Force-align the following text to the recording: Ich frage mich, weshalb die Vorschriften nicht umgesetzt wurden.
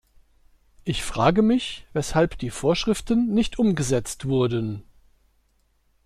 Ich 0.83 1.03
frage 1.03 1.43
mich, 1.43 1.85
weshalb 1.93 2.39
die 2.39 2.49
Vorschriften 2.49 3.35
nicht 3.35 3.59
umgesetzt 3.59 4.25
wurden. 4.25 4.81